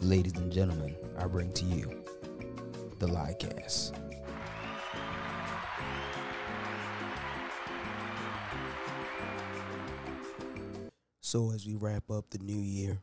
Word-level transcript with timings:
Ladies 0.00 0.36
and 0.36 0.52
gentlemen, 0.52 0.94
I 1.18 1.26
bring 1.26 1.52
to 1.54 1.64
you 1.64 2.04
the 3.00 3.06
Liecast. 3.08 3.98
So, 11.20 11.50
as 11.50 11.66
we 11.66 11.74
wrap 11.74 12.12
up 12.12 12.30
the 12.30 12.38
new 12.38 12.60
year, 12.60 13.00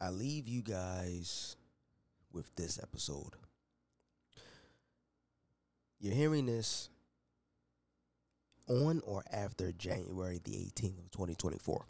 I 0.00 0.10
leave 0.10 0.46
you 0.46 0.62
guys 0.62 1.56
with 2.32 2.54
this 2.54 2.78
episode. 2.80 3.34
You're 5.98 6.14
hearing 6.14 6.46
this 6.46 6.88
on 8.68 9.02
or 9.04 9.24
after 9.32 9.72
January 9.72 10.40
the 10.44 10.52
18th 10.52 10.98
of 10.98 11.10
2024. 11.10 11.84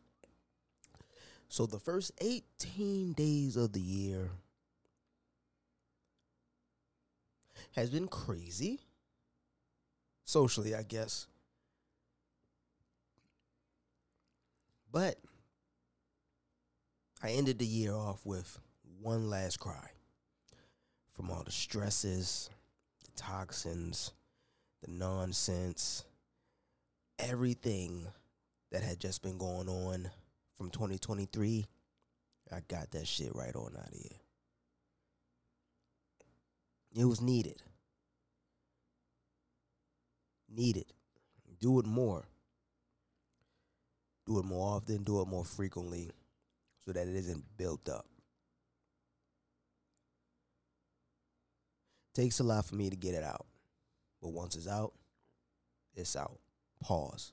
So 1.55 1.67
the 1.67 1.79
first 1.79 2.11
18 2.21 3.13
days 3.13 3.55
of 3.55 3.73
the 3.73 3.81
year 3.81 4.33
has 7.77 7.91
been 7.91 8.09
crazy. 8.09 8.81
Socially, 10.25 10.75
I 10.75 10.83
guess. 10.83 11.29
But 14.91 15.17
I 17.23 17.31
ended 17.31 17.61
the 17.61 17.67
year 17.67 17.95
off 17.95 18.27
with 18.27 18.59
one 19.01 19.31
last 19.31 19.61
cry 19.61 19.91
from 21.13 21.31
all 21.31 21.45
the 21.45 21.53
stresses, 21.53 22.51
the 23.05 23.13
toxins, 23.13 24.11
the 24.83 24.91
nonsense, 24.91 26.05
everything 27.21 28.09
that 28.73 28.83
had 28.83 28.99
just 28.99 29.23
been 29.23 29.39
going 29.39 29.69
on 29.69 30.11
from 30.57 30.71
2023. 30.71 31.67
I 32.53 32.61
got 32.69 32.91
that 32.93 33.07
shit 33.07 33.35
right 33.35 33.55
on 33.55 33.75
out 33.77 33.89
of 33.89 33.95
here. 33.95 34.19
It 36.97 37.05
was 37.05 37.21
needed. 37.21 37.63
Needed. 40.49 40.93
Do 41.61 41.81
it 41.81 41.87
more. 41.87 42.29
Do 44.27 44.39
it 44.39 44.45
more 44.45 44.77
often, 44.77 45.03
do 45.03 45.21
it 45.21 45.29
more 45.29 45.45
frequently 45.45 46.11
so 46.85 46.93
that 46.93 47.09
it 47.09 47.15
isn't 47.15 47.45
built 47.57 47.89
up. 47.89 48.07
Takes 52.15 52.39
a 52.39 52.45
lot 52.45 52.65
for 52.65 52.77
me 52.77 52.91
to 52.91 52.97
get 52.97 53.15
it 53.15 53.25
out. 53.25 53.47
But 54.23 54.33
once 54.33 54.55
it's 54.55 54.69
out, 54.69 54.93
it's 55.95 56.17
out. 56.17 56.39
Pause. 56.81 57.33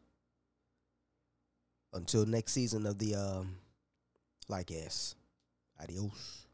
Until 2.02 2.26
next 2.26 2.54
season 2.54 2.88
of 2.88 2.98
the 2.98 3.14
um 3.14 3.58
Liecast. 4.50 5.14
Adios. 5.80 6.48